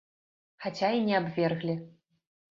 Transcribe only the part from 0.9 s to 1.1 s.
і